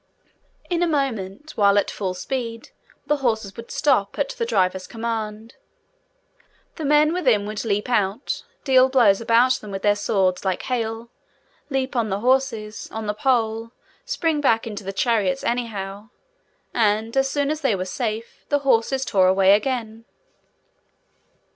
[0.67, 2.71] In a moment, while at full speed,
[3.05, 5.53] the horses would stop, at the driver's command.
[6.77, 11.11] The men within would leap out, deal blows about them with their swords like hail,
[11.69, 16.09] leap on the horses, on the pole, spring back into the chariots anyhow;
[16.73, 20.05] and, as soon as they were safe, the horses tore away again.